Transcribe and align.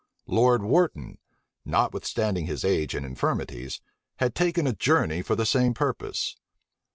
Lord 0.25 0.63
Wharton, 0.63 1.19
notwithstanding 1.63 2.47
his 2.47 2.65
age 2.65 2.95
and 2.95 3.05
infirmities, 3.05 3.81
had 4.15 4.33
taken 4.33 4.65
a 4.65 4.73
journey 4.73 5.21
for 5.21 5.35
the 5.35 5.45
same 5.45 5.75
purpose. 5.75 6.37